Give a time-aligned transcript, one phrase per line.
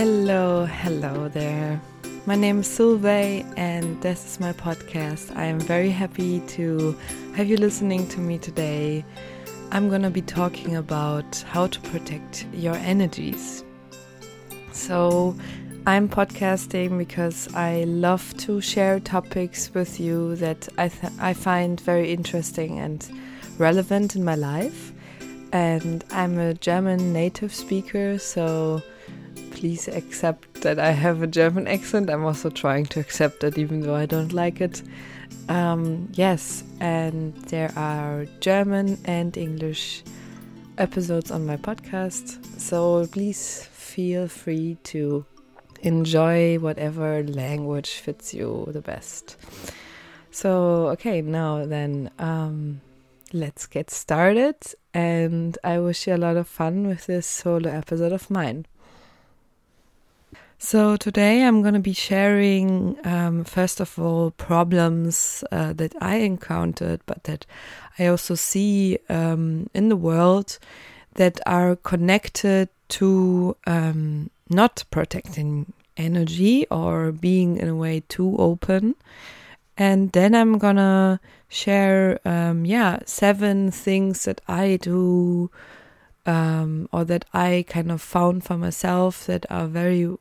[0.00, 1.80] Hello, hello there.
[2.24, 5.36] My name is Sylvie, and this is my podcast.
[5.36, 6.96] I am very happy to
[7.34, 9.04] have you listening to me today.
[9.72, 13.64] I'm gonna be talking about how to protect your energies.
[14.70, 15.34] So,
[15.84, 22.12] I'm podcasting because I love to share topics with you that I, I find very
[22.12, 23.04] interesting and
[23.58, 24.92] relevant in my life.
[25.52, 28.80] And I'm a German native speaker, so
[29.58, 32.08] please accept that I have a German accent.
[32.08, 34.82] I'm also trying to accept it, even though I don't like it.
[35.48, 40.04] Um, yes, and there are German and English
[40.78, 45.26] episodes on my podcast, so please feel free to
[45.82, 49.36] enjoy whatever language fits you the best.
[50.30, 52.80] So, okay, now then, um,
[53.32, 54.56] let's get started.
[54.94, 58.66] And I wish you a lot of fun with this solo episode of mine.
[60.60, 66.16] So, today I'm going to be sharing, um, first of all, problems uh, that I
[66.16, 67.46] encountered, but that
[67.96, 70.58] I also see um, in the world
[71.14, 78.96] that are connected to um, not protecting energy or being in a way too open.
[79.76, 85.52] And then I'm gonna share, um, yeah, seven things that I do
[86.26, 90.14] um, or that I kind of found for myself that are very,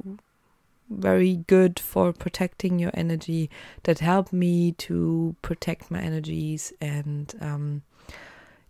[0.89, 3.49] very good for protecting your energy,
[3.83, 6.73] that help me to protect my energies.
[6.79, 7.81] And um,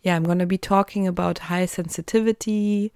[0.02, 2.92] yeah, I'm gonna be talking about high sensitivity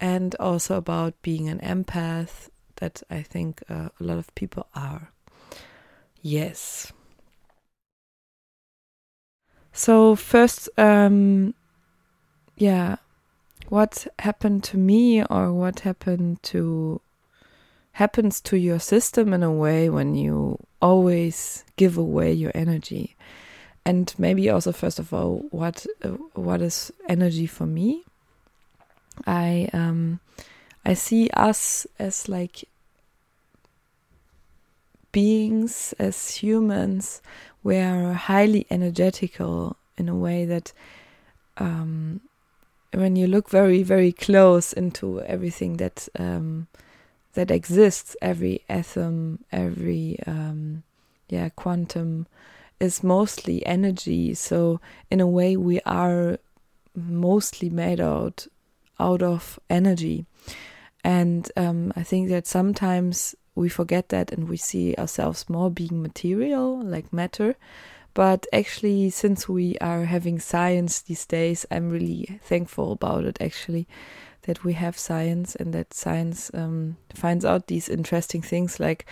[0.00, 5.10] and also about being an empath that I think uh, a lot of people are.
[6.20, 6.92] Yes.
[9.72, 11.54] So, first, um,
[12.56, 12.96] yeah,
[13.68, 17.00] what happened to me or what happened to
[17.96, 23.16] happens to your system in a way when you always give away your energy.
[23.86, 28.04] And maybe also first of all what uh, what is energy for me?
[29.26, 30.20] I um
[30.84, 32.64] I see us as like
[35.10, 37.22] beings, as humans,
[37.64, 40.74] we are highly energetical in a way that
[41.56, 42.20] um,
[42.92, 46.66] when you look very, very close into everything that um,
[47.36, 50.82] that exists, every atom, every um,
[51.28, 52.26] yeah quantum
[52.80, 54.34] is mostly energy.
[54.34, 54.80] So
[55.10, 56.38] in a way, we are
[56.94, 58.46] mostly made out
[58.98, 60.24] out of energy.
[61.04, 66.02] And um, I think that sometimes we forget that and we see ourselves more being
[66.02, 67.54] material, like matter.
[68.14, 73.86] But actually, since we are having science these days, I'm really thankful about it actually
[74.46, 78.80] that we have science and that science um, finds out these interesting things.
[78.80, 79.06] Like,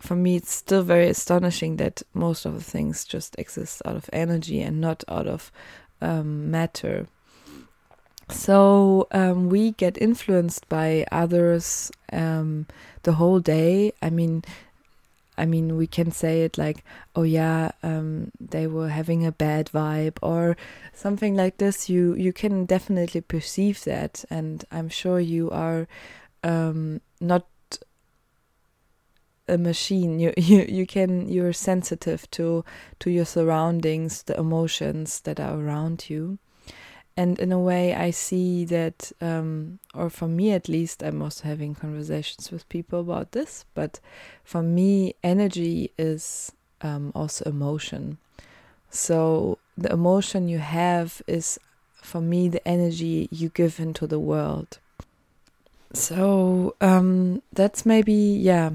[0.00, 4.10] for me, it's still very astonishing that most of the things just exist out of
[4.12, 5.52] energy and not out of
[6.00, 7.06] um, matter.
[8.28, 12.66] So um, we get influenced by others um,
[13.02, 13.92] the whole day.
[14.00, 14.42] I mean,
[15.38, 16.84] I mean, we can say it like,
[17.16, 20.56] "Oh yeah, um, they were having a bad vibe," or
[20.92, 21.88] something like this.
[21.88, 25.88] You you can definitely perceive that, and I'm sure you are
[26.44, 27.46] um, not
[29.48, 30.18] a machine.
[30.20, 32.64] You you you can you're sensitive to
[33.00, 36.38] to your surroundings, the emotions that are around you
[37.16, 41.44] and in a way i see that um, or for me at least i'm also
[41.44, 44.00] having conversations with people about this but
[44.44, 46.52] for me energy is
[46.82, 48.18] um, also emotion.
[48.90, 51.58] So the emotion you have is
[51.94, 54.78] for me the energy you give into the world.
[55.94, 58.70] So um, that's maybe yeah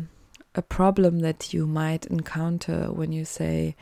[0.56, 3.76] a problem that you might encounter when you say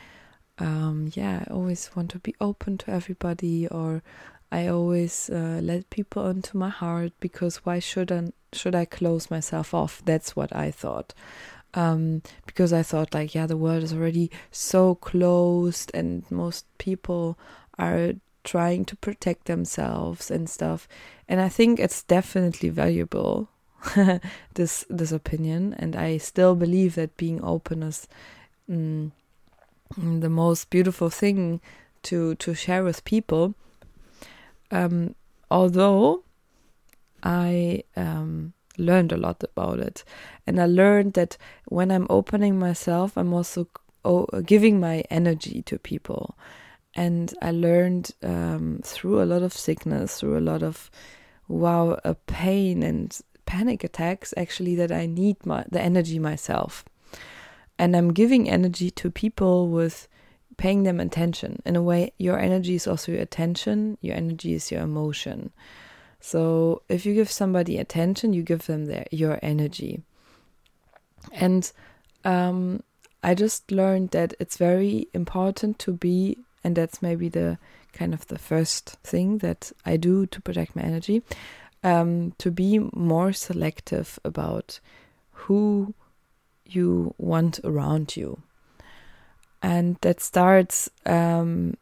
[0.57, 4.01] um, yeah i always want to be open to everybody or
[4.55, 9.30] I always uh, let people into my heart because why should I should I close
[9.30, 10.01] myself off?
[10.06, 11.13] That's what I thought.
[11.74, 17.38] Um, because I thought like yeah the world is already so closed and most people
[17.77, 18.13] are
[18.45, 20.88] trying to protect themselves and stuff
[21.27, 23.50] and I think it's definitely valuable
[24.53, 28.07] this this opinion and I still believe that being open is
[28.69, 29.12] mm,
[29.97, 31.59] the most beautiful thing
[32.03, 33.53] to to share with people
[34.71, 35.15] um,
[35.50, 36.23] although
[37.23, 40.03] I um, learned a lot about it,
[40.45, 43.67] and I learned that when I'm opening myself, I'm also
[44.45, 46.38] giving my energy to people.
[46.94, 50.89] And I learned um, through a lot of sickness, through a lot of
[51.47, 56.85] wow, a pain and panic attacks actually that I need my, the energy myself.
[57.77, 60.07] And I'm giving energy to people with
[60.57, 61.62] paying them attention.
[61.66, 65.52] In a way, your energy is also your attention, your energy is your emotion.
[66.19, 70.02] So if you give somebody attention, you give them their your energy.
[71.34, 71.72] And
[72.24, 72.81] um,
[73.24, 77.57] I just learned that it's very important to be, and that's maybe the
[77.94, 81.24] kind of the first thing that I do to protect my energy,
[81.84, 84.80] um, to be more selective about
[85.31, 85.94] who
[86.66, 88.42] you want around you.
[89.62, 91.75] And that starts um,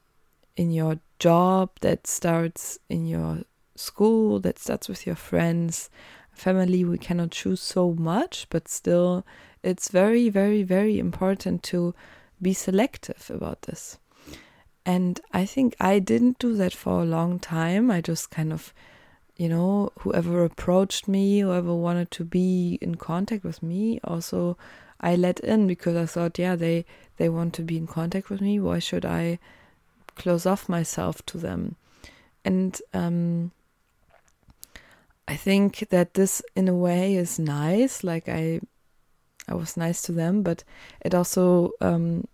[0.56, 3.40] in your job, that starts in your
[3.76, 5.90] school, that starts with your friends.
[6.32, 9.26] Family, we cannot choose so much, but still,
[9.62, 11.94] it's very, very, very important to
[12.42, 13.98] be selective about this.
[14.86, 17.90] And I think I didn't do that for a long time.
[17.90, 18.74] I just kind of,
[19.38, 24.58] you know, whoever approached me, whoever wanted to be in contact with me, also
[25.04, 26.86] I let in because I thought, yeah, they
[27.18, 28.60] they want to be in contact with me.
[28.60, 29.38] Why should I
[30.16, 31.76] close off myself to them?
[32.46, 33.52] And um,
[35.28, 38.04] I think that this, in a way, is nice.
[38.04, 38.62] Like I,
[39.48, 40.64] I was nice to them, but
[41.02, 42.28] it also, um,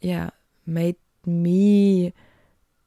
[0.00, 0.30] yeah,
[0.66, 2.12] made me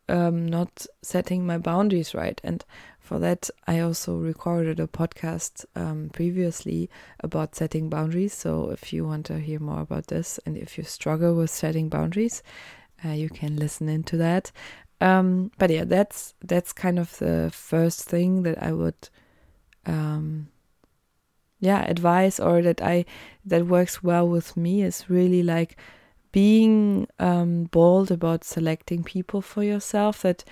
[0.08, 2.40] um, not setting my boundaries right.
[2.44, 2.64] And
[3.06, 8.34] for that, I also recorded a podcast um, previously about setting boundaries.
[8.34, 11.88] So if you want to hear more about this and if you struggle with setting
[11.88, 12.42] boundaries,
[13.06, 14.52] uh, you can listen into that.
[15.02, 19.10] Um, but yeah, that's that's kind of the first thing that I would,
[19.86, 20.48] um,
[21.60, 23.06] yeah, advise or that I
[23.46, 25.78] that works well with me is really like
[26.32, 30.44] being um, bold about selecting people for yourself that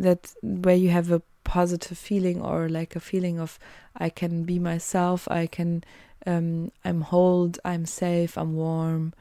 [0.00, 3.58] that where you have a positive feeling or like a feeling of
[3.96, 5.84] I can be myself, I can
[6.26, 9.12] um, I'm hold, I'm safe, I'm warm.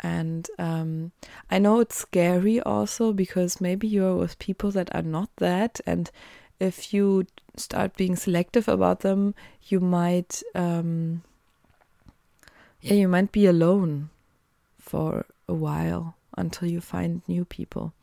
[0.00, 1.12] And um,
[1.50, 6.10] I know it's scary also because maybe you're with people that are not that, and
[6.60, 7.26] if you
[7.56, 11.22] start being selective about them, you might, um,
[12.80, 14.10] yeah, you might be alone
[14.78, 17.94] for a while until you find new people.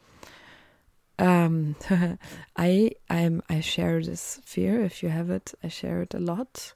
[1.22, 1.76] Um,
[2.58, 4.84] I I'm I share this fear.
[4.84, 6.74] If you have it, I share it a lot.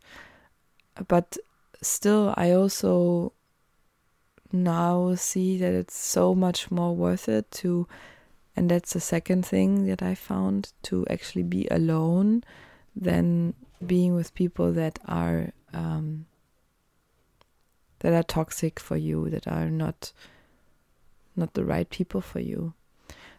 [1.07, 1.38] But
[1.81, 3.33] still, I also
[4.51, 7.88] now see that it's so much more worth it to,
[8.56, 12.44] and that's the second thing that I found to actually be alone
[12.95, 13.56] than
[13.86, 16.27] being with people that are um,
[18.00, 20.13] that are toxic for you, that are not
[21.36, 22.75] not the right people for you.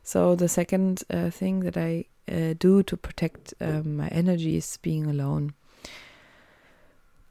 [0.06, 4.78] So the second uh, thing that I uh, do to protect um, my energy is
[4.80, 5.54] being alone.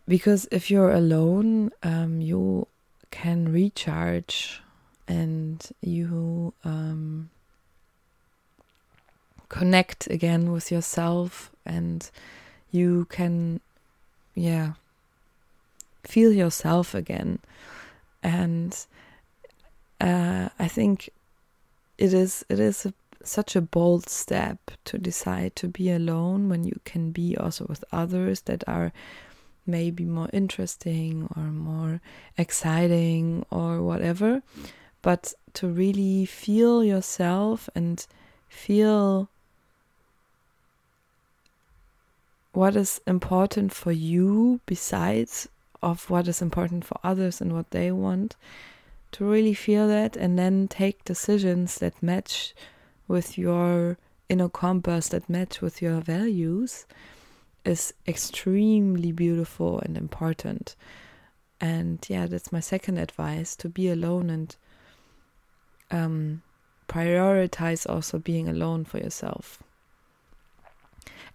[0.06, 2.68] Because if you're alone, um, you
[3.12, 4.62] can recharge
[5.07, 7.30] and you um,
[9.48, 12.12] connect again with yourself and
[12.71, 13.62] you can,
[14.33, 14.74] yeah,
[16.04, 17.39] feel yourself again.
[18.21, 18.78] And
[20.01, 21.10] uh, I think
[21.97, 22.94] it is it is a,
[23.24, 27.83] such a bold step to decide to be alone when you can be also with
[27.92, 28.92] others that are
[29.66, 32.02] maybe more interesting or more
[32.37, 34.44] exciting or whatever.
[35.02, 38.06] But to really feel yourself and
[38.47, 39.30] feel
[42.54, 45.47] what is important for you besides
[45.81, 48.35] of what is important for others and what they want
[49.16, 52.54] to really feel that and then take decisions that match
[53.07, 56.86] with your inner compass that match with your values
[57.64, 60.76] is extremely beautiful and important.
[61.62, 64.54] And yeah that's my second advice to be alone and
[65.92, 66.42] um,
[66.90, 69.64] prioritize also being alone for yourself.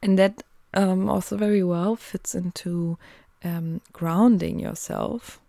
[0.03, 0.43] And that
[0.75, 2.99] um, also very well fits into
[3.43, 5.41] um, grounding yourself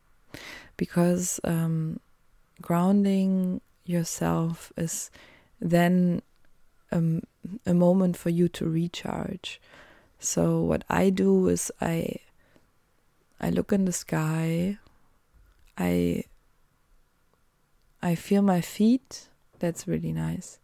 [0.78, 2.00] because um,
[2.62, 5.12] grounding yourself is
[5.60, 6.22] then
[6.92, 7.24] um,
[7.66, 9.60] a moment for you to recharge.
[10.20, 12.18] So what I do is I
[13.40, 14.78] I look in the sky.
[15.78, 16.26] I
[18.02, 19.30] I feel my feet.
[19.60, 20.60] That's really nice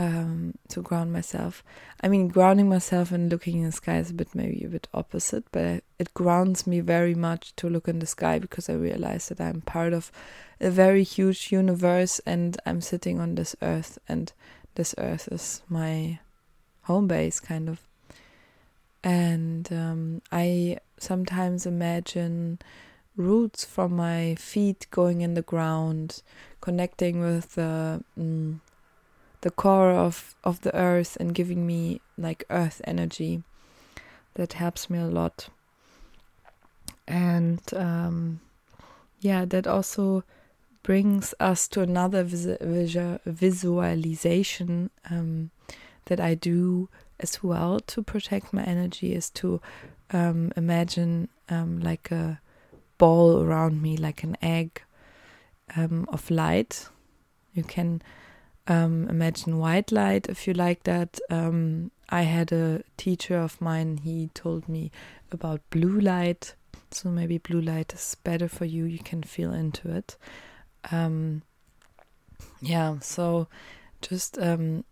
[0.00, 1.62] um, to ground myself.
[2.00, 4.88] I mean, grounding myself and looking in the sky is a bit maybe a bit
[4.94, 9.28] opposite, but it grounds me very much to look in the sky because I realize
[9.28, 10.10] that I'm part of
[10.58, 14.32] a very huge universe and I'm sitting on this earth, and
[14.74, 16.18] this earth is my
[16.84, 17.80] home base, kind of.
[19.04, 22.58] and um, I sometimes imagine
[23.16, 26.22] roots from my feet going in the ground,
[26.62, 28.60] connecting with the mm,
[29.42, 33.42] the core of of the earth and giving me like earth energy.
[34.34, 35.48] That helps me a lot.
[37.08, 38.40] And um,
[39.20, 40.24] yeah, that also
[40.82, 45.50] brings us to another vis- vis- visualization um,
[46.06, 49.60] that I do as well to protect my energy is to
[50.12, 52.40] um, imagine um, like a
[52.98, 54.82] ball around me, like an egg
[55.76, 56.88] um, of light.
[57.52, 58.02] You can
[58.66, 61.18] um, imagine white light if you like that.
[61.30, 64.90] Um, I had a teacher of mine, he told me
[65.32, 66.54] about blue light.
[66.90, 68.84] So maybe blue light is better for you.
[68.84, 70.16] You can feel into it.
[70.90, 71.42] Um,
[72.60, 73.46] yeah, so
[74.02, 74.84] just um,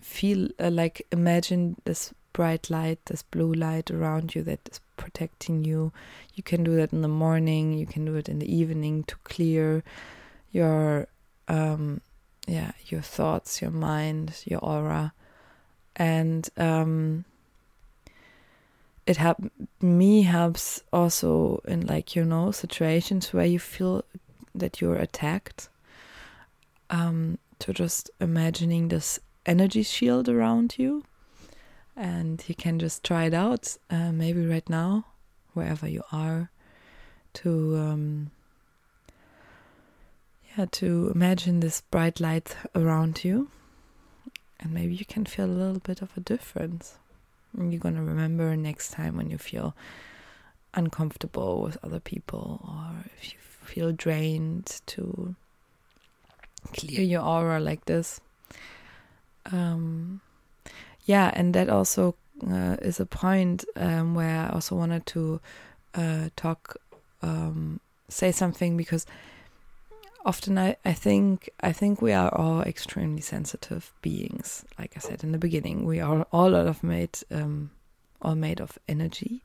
[0.00, 5.64] feel uh, like imagine this bright light, this blue light around you that is protecting
[5.64, 5.92] you.
[6.34, 9.16] You can do that in the morning, you can do it in the evening to
[9.24, 9.84] clear
[10.50, 11.08] your
[11.48, 12.00] um
[12.46, 15.12] yeah, your thoughts, your mind, your aura.
[15.96, 17.24] And um
[19.06, 19.38] it help
[19.80, 24.04] me helps also in like you know situations where you feel
[24.54, 25.68] that you're attacked
[26.88, 31.04] um to just imagining this energy shield around you.
[31.96, 35.06] And you can just try it out, uh, maybe right now,
[35.52, 36.50] wherever you are,
[37.34, 38.30] to um,
[40.56, 43.48] yeah, to imagine this bright light around you,
[44.60, 46.96] and maybe you can feel a little bit of a difference.
[47.56, 49.74] You're gonna remember next time when you feel
[50.74, 55.34] uncomfortable with other people, or if you feel drained, to
[56.72, 58.20] clear your aura like this
[59.50, 60.20] um,
[61.04, 62.14] yeah, and that also
[62.48, 65.40] uh, is a point um, where I also wanted to
[65.94, 66.76] uh, talk,
[67.22, 69.06] um, say something because
[70.24, 74.64] often I, I think I think we are all extremely sensitive beings.
[74.78, 77.70] Like I said in the beginning, we are all of made um,
[78.20, 79.42] all made of energy,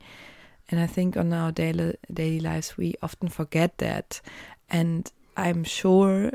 [0.69, 4.21] and I think on our daily daily lives we often forget that.
[4.69, 6.31] And I'm sure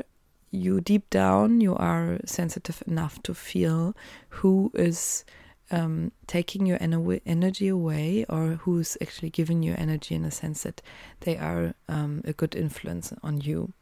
[0.53, 3.95] you deep down you are sensitive enough to feel
[4.29, 5.25] who is
[5.71, 10.63] um, taking your en- energy away or who's actually giving you energy in a sense
[10.63, 10.81] that
[11.21, 13.73] they are um, a good influence on you.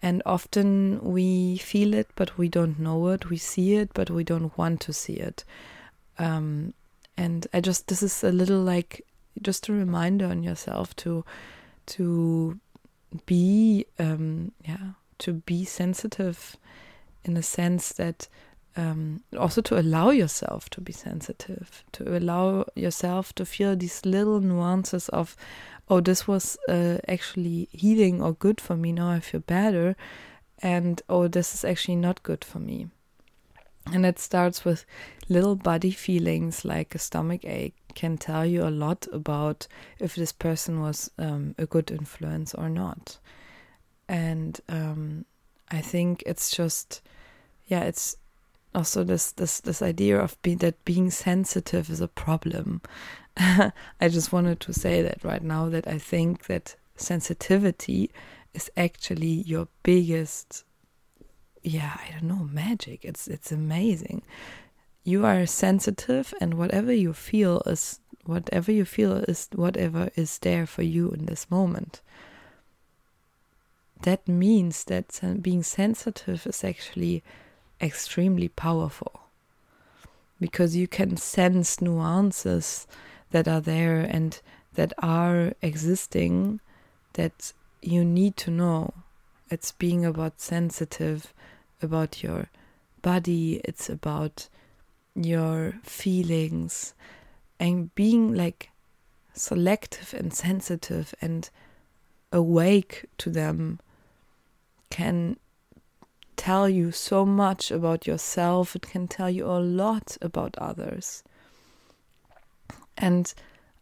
[0.00, 3.30] And often we feel it, but we don't know it.
[3.30, 5.44] We see it, but we don't want to see it.
[6.18, 6.74] Um,
[7.16, 9.04] and I just this is a little like
[9.42, 11.24] just a reminder on yourself to
[11.86, 12.58] to
[13.26, 16.56] be um, yeah to be sensitive
[17.24, 18.28] in a sense that
[18.78, 24.40] um, also to allow yourself to be sensitive, to allow yourself to feel these little
[24.40, 25.36] nuances of,
[25.90, 28.92] oh, this was uh, actually healing or good for me.
[28.92, 29.96] Now I feel better,
[30.60, 32.88] and oh, this is actually not good for me.
[33.92, 34.84] And it starts with
[35.28, 39.66] little body feelings like a stomach ache can tell you a lot about
[39.98, 43.18] if this person was um, a good influence or not
[44.08, 45.24] and um,
[45.70, 47.02] I think it's just
[47.66, 48.16] yeah it's
[48.74, 52.80] also this this this idea of be, that being sensitive is a problem.
[54.00, 58.10] I just wanted to say that right now that I think that sensitivity
[58.54, 60.64] is actually your biggest
[61.62, 63.04] yeah I don't know magic.
[63.04, 64.22] It's it's amazing.
[65.04, 70.66] You are sensitive, and whatever you feel is whatever you feel is whatever is there
[70.66, 72.02] for you in this moment
[74.02, 77.22] that means that being sensitive is actually
[77.80, 79.20] extremely powerful
[80.40, 82.86] because you can sense nuances
[83.30, 84.40] that are there and
[84.74, 86.60] that are existing
[87.14, 88.92] that you need to know.
[89.50, 91.32] It's being about sensitive
[91.82, 92.48] about your
[93.02, 94.48] body, it's about
[95.14, 96.94] your feelings,
[97.58, 98.70] and being like
[99.32, 101.48] selective and sensitive and
[102.32, 103.78] awake to them
[104.90, 105.36] can
[106.36, 111.22] tell you so much about yourself, it can tell you a lot about others.
[112.98, 113.32] And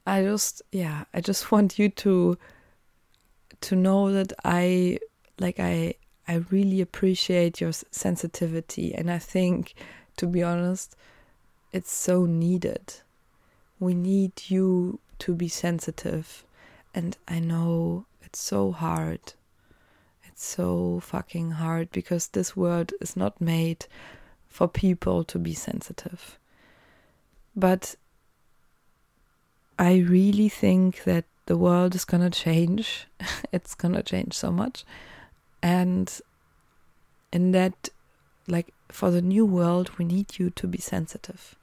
[0.06, 2.38] I just yeah, I just want you to
[3.62, 4.99] to know that I
[5.38, 5.94] like I
[6.28, 9.75] I really appreciate your sensitivity and I think
[10.16, 10.96] to be honest
[11.73, 12.94] it's so needed.
[13.78, 16.44] We need you to be sensitive
[16.94, 19.35] and I know it's so hard
[20.37, 23.87] it's so fucking hard because this world is not made
[24.50, 26.38] for people to be sensitive.
[27.56, 27.94] But
[29.78, 33.06] I really think that the world is gonna change.
[33.52, 34.85] it's gonna change so much.
[35.62, 36.21] And
[37.33, 37.88] in that,
[38.47, 41.56] like, for the new world, we need you to be sensitive.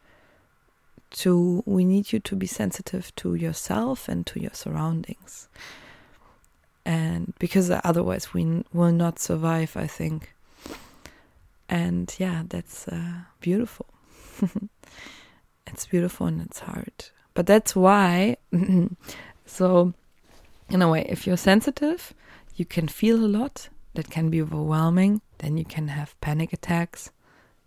[1.12, 5.48] To we need you to be sensitive to yourself and to your surroundings.
[6.86, 10.34] And because otherwise we will not survive, I think.
[11.70, 13.86] And yeah, that's uh, beautiful.
[15.67, 17.05] it's beautiful and it's hard.
[17.34, 18.38] But that's why
[19.46, 19.94] So,
[20.70, 22.13] in a way, if you're sensitive,
[22.56, 23.70] you can feel a lot.
[23.94, 25.22] That can be overwhelming.
[25.38, 27.12] Then you can have panic attacks.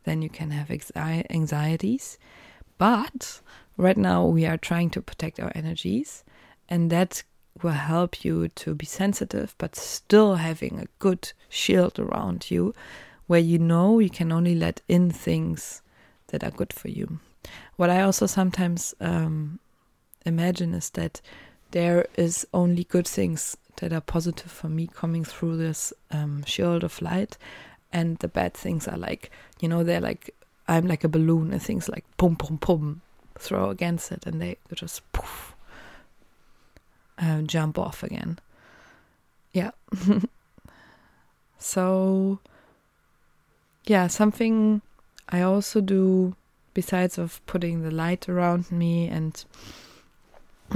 [0.02, 0.68] Then you can have
[1.30, 2.18] anxieties.
[2.78, 3.40] But
[3.76, 6.24] right now, we are trying to protect our energies,
[6.68, 7.22] and that
[7.62, 12.74] will help you to be sensitive, but still having a good shield around you
[13.28, 15.82] where you know you can only let in things
[16.28, 17.20] that are good for you.
[17.76, 19.58] What I also sometimes um,
[20.24, 21.20] imagine is that
[21.70, 26.84] there is only good things that are positive for me coming through this um, shield
[26.84, 27.36] of light,
[27.92, 30.34] and the bad things are like, you know, they're like
[30.68, 33.02] I'm like a balloon, and things like pum pum pum
[33.38, 35.54] throw against it, and they just poof,
[37.18, 38.38] uh, jump off again.
[39.52, 39.70] Yeah.
[41.58, 42.40] so,
[43.84, 44.82] yeah, something
[45.28, 46.34] I also do
[46.76, 49.46] besides of putting the light around me and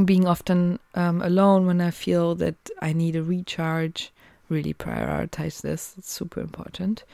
[0.06, 4.10] being often um, alone when I feel that I need a recharge,
[4.48, 5.94] really prioritize this.
[5.98, 7.04] It's super important.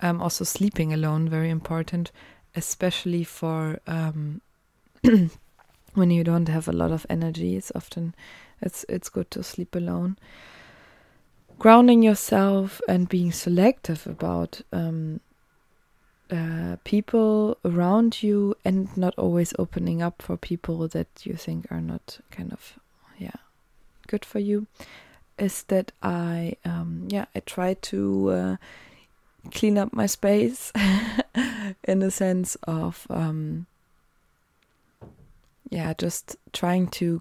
[0.00, 2.10] Um, also, sleeping alone, very important,
[2.56, 4.40] especially for um,
[5.92, 7.54] when you don't have a lot of energy.
[7.54, 8.14] It's often
[8.62, 10.16] it's it's good to sleep alone.
[11.58, 15.20] Grounding yourself and being selective about um,
[16.30, 21.80] uh, people around you and not always opening up for people that you think are
[21.80, 22.78] not kind of
[23.18, 23.36] yeah
[24.06, 24.66] good for you
[25.38, 28.56] is that I um, yeah I try to uh,
[29.52, 30.72] clean up my space
[31.84, 33.66] in the sense of um,
[35.70, 37.20] yeah just trying to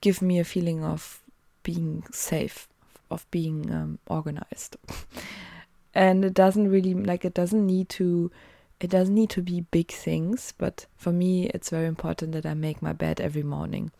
[0.00, 1.22] give me a feeling of
[1.62, 2.68] being safe
[3.10, 4.76] of being um, organized
[5.94, 8.30] and it doesn't really like it doesn't need to
[8.80, 12.54] it doesn't need to be big things but for me it's very important that i
[12.54, 13.90] make my bed every morning.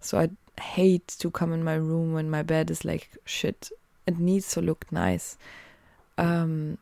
[0.00, 0.30] So i
[0.60, 3.70] hate to come in my room when my bed is like shit.
[4.06, 5.36] It needs to look nice.
[6.18, 6.78] Um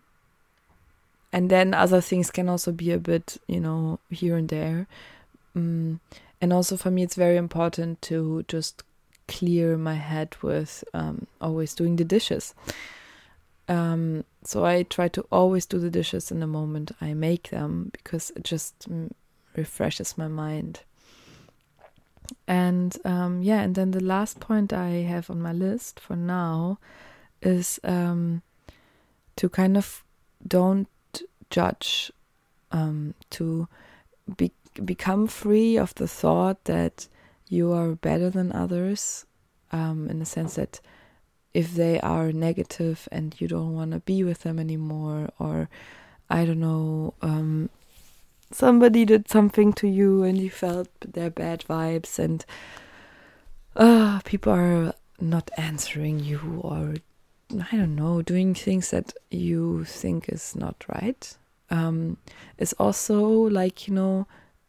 [1.32, 4.86] and then other things can also be a bit you know here and there.
[5.54, 6.00] Um,
[6.40, 8.84] and also for me it's very important to just
[9.26, 12.54] clear my head with um, always doing the dishes
[13.68, 17.90] um, so I try to always do the dishes in the moment I make them
[17.92, 19.10] because it just mm,
[19.56, 20.80] refreshes my mind.
[22.46, 26.78] And um, yeah, and then the last point I have on my list for now
[27.42, 28.42] is um,
[29.36, 30.02] to kind of
[30.46, 30.88] don't
[31.50, 32.10] judge,
[32.72, 33.68] um, to
[34.36, 34.52] be,
[34.84, 37.08] become free of the thought that
[37.48, 39.24] you are better than others,
[39.72, 40.80] um, in the sense that
[41.54, 45.68] if they are negative and you don't want to be with them anymore or
[46.30, 47.70] i don't know um,
[48.50, 52.44] somebody did something to you and you felt their bad vibes and
[53.76, 56.94] uh, people are not answering you or
[57.72, 61.36] i don't know doing things that you think is not right.
[61.70, 62.16] Um,
[62.56, 64.26] is also like you know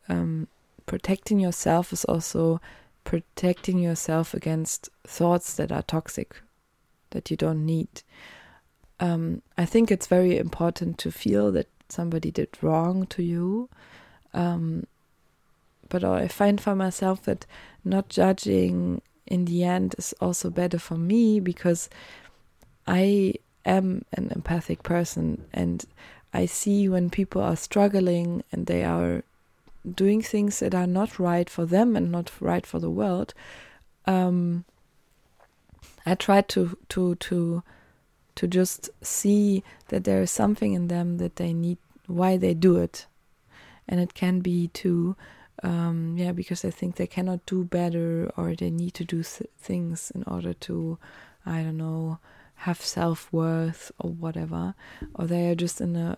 [0.10, 0.48] um,
[0.86, 2.60] protecting yourself is also
[3.06, 6.42] protecting yourself against thoughts that are toxic
[7.12, 8.02] that you don't need.
[9.00, 13.70] Um, I think it's very important to feel that somebody did wrong to you.
[14.34, 14.86] Um,
[15.90, 17.46] but I find for myself that
[17.84, 21.90] not judging in the end is also better for me because
[22.88, 25.86] I am an empathic person and
[26.34, 29.24] I see when people are struggling and they are
[29.96, 33.34] doing things that are not right for them and not right for the world.
[34.06, 34.66] Um,
[36.06, 37.64] I try to to to
[38.36, 42.78] to just see that there is something in them that they need why they do
[42.78, 43.06] it.
[43.88, 45.16] And it can be to
[45.64, 49.50] um, yeah because they think they cannot do better or they need to do th-
[49.60, 50.98] things in order to
[51.46, 52.18] i don't know
[52.60, 54.76] have self-worth or whatever.
[55.16, 56.18] Or they are just in a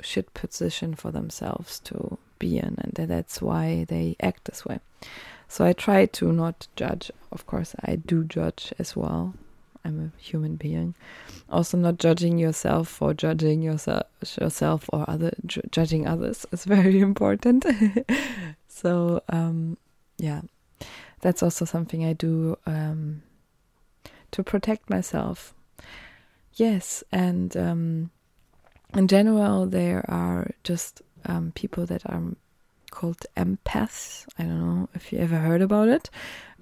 [0.00, 4.80] shit position for themselves to be in and that's why they act this way
[5.50, 7.10] so I try to not judge.
[7.32, 9.34] Of course, I do judge as well.
[9.84, 10.94] I'm a human being.
[11.50, 14.04] Also, not judging yourself for judging yourself,
[14.40, 17.66] yourself or other ju- judging others is very important.
[18.68, 19.76] so um,
[20.18, 20.42] yeah,
[21.20, 23.22] that's also something I do um,
[24.30, 25.52] to protect myself.
[26.54, 28.10] Yes, and um,
[28.94, 32.22] in general, there are just um, people that are
[32.90, 34.26] called empaths.
[34.38, 36.10] I don't know if you ever heard about it.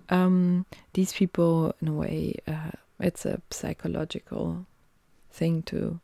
[0.09, 4.67] Um, these people, in a way, uh, it's a psychological
[5.31, 6.01] thing to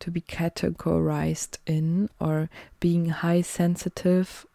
[0.00, 2.48] to be categorized in, or
[2.80, 4.46] being high sensitive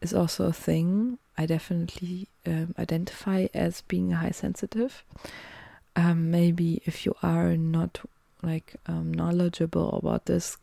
[0.00, 1.18] is also a thing.
[1.38, 5.04] I definitely um, identify as being high sensitive.
[5.94, 8.00] Um, maybe if you are not
[8.42, 10.56] like um, knowledgeable about this,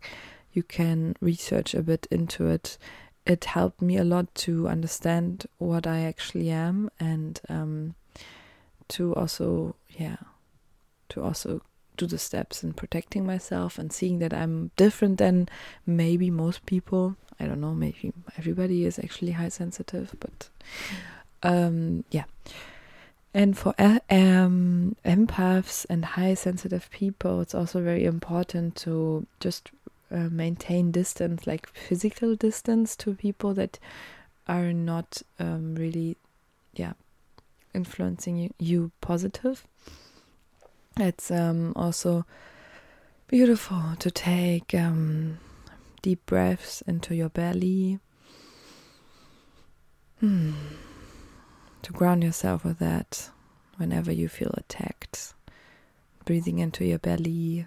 [0.54, 2.78] you can research a bit into it.
[3.28, 7.96] It helped me a lot to understand what I actually am and um,
[8.88, 10.16] to also, yeah,
[11.10, 11.62] to also
[11.98, 15.50] do the steps in protecting myself and seeing that I'm different than
[15.86, 17.18] maybe most people.
[17.40, 20.50] I don't know, maybe everybody is actually high sensitive, but
[21.44, 22.26] um, yeah.
[23.34, 29.72] And for um, empaths and high sensitive people, it's also very important to just
[30.12, 33.80] uh, maintain distance, like physical distance to people that
[34.48, 36.18] are not um, really,
[36.74, 36.94] yeah,
[37.74, 39.66] influencing you, you positive.
[40.98, 42.26] It's um, also
[43.28, 45.38] beautiful to take um,
[46.02, 48.00] deep breaths into your belly.
[50.20, 50.54] Hmm
[51.88, 53.30] to ground yourself with that
[53.78, 55.34] whenever you feel attacked.
[56.26, 57.66] Breathing into your belly,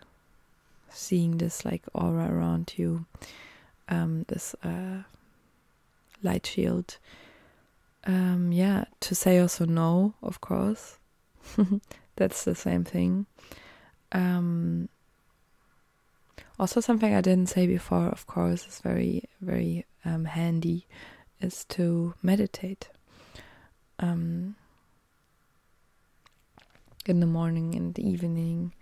[0.92, 3.07] seeing this like aura around you,
[3.88, 5.03] um, this uh,
[6.22, 6.98] light shield.
[8.05, 10.98] Um, yeah, to say also no, of course.
[12.16, 13.26] That's the same thing.
[14.12, 14.88] Um,
[16.59, 20.87] also, something I didn't say before, of course, is very, very um, handy,
[21.40, 22.90] is to meditate
[23.98, 24.57] um,
[27.07, 28.74] in the morning and the evening.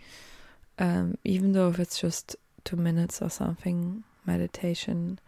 [0.78, 5.18] Um, even though if it's just two minutes or something, meditation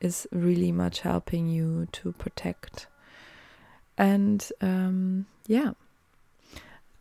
[0.00, 2.86] is really much helping you to protect.
[3.96, 5.72] And um, yeah,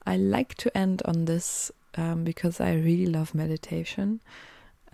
[0.06, 4.22] I like to end on this um, because I really love meditation.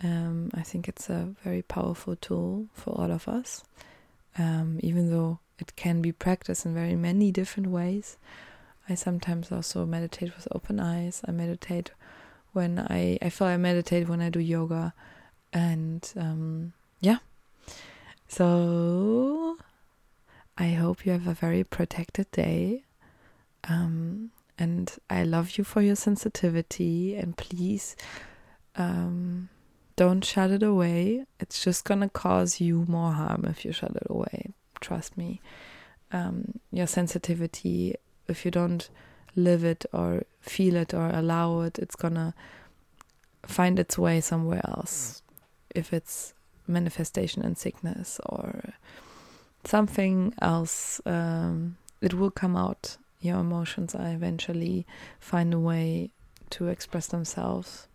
[0.03, 3.63] Um, I think it's a very powerful tool for all of us,
[4.37, 8.17] um, even though it can be practiced in very many different ways.
[8.89, 11.21] I sometimes also meditate with open eyes.
[11.27, 11.91] I meditate
[12.55, 14.93] when I I feel I meditate when I do yoga,
[15.53, 17.19] and um, yeah.
[18.27, 19.57] So
[20.57, 22.83] I hope you have a very protected day.
[23.67, 27.15] Um, and I love you for your sensitivity.
[27.15, 27.95] And please
[28.75, 29.49] um,
[29.95, 31.25] don't shut it away.
[31.39, 34.53] It's just gonna cause you more harm if you shut it away
[34.85, 35.41] trust me.
[36.11, 37.95] Um, your sensitivity,
[38.27, 38.89] if you don't
[39.35, 42.33] live it or feel it or allow it, it's gonna
[43.45, 45.21] find its way somewhere else.
[45.73, 46.33] If it's
[46.67, 48.73] manifestation in sickness or
[49.63, 52.97] something else, um, it will come out.
[53.21, 54.85] Your emotions are eventually
[55.19, 56.11] find a way
[56.51, 57.87] to express themselves.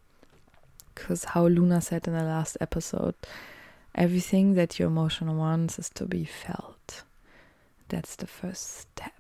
[0.94, 3.14] Because, how Luna said in the last episode,
[3.94, 7.05] everything that your emotion wants is to be felt.
[7.88, 9.19] That's the first step.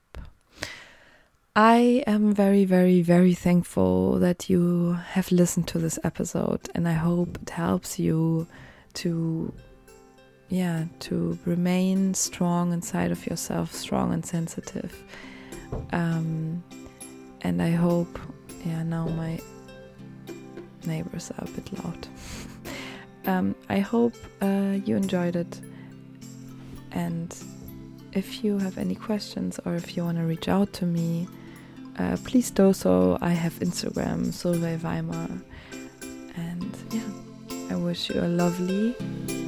[1.56, 6.92] I am very, very, very thankful that you have listened to this episode, and I
[6.92, 8.46] hope it helps you
[8.94, 9.52] to,
[10.48, 14.94] yeah, to remain strong inside of yourself, strong and sensitive.
[15.92, 16.62] Um,
[17.40, 18.16] and I hope,
[18.64, 19.40] yeah, now my
[20.86, 22.06] neighbors are a bit loud.
[23.26, 25.60] um, I hope uh, you enjoyed it,
[26.92, 27.36] and
[28.12, 31.26] if you have any questions or if you want to reach out to me,
[32.00, 33.18] uh, please do so.
[33.20, 35.28] I have Instagram, Solveig Weimar.
[36.36, 39.39] And yeah, I wish you a lovely.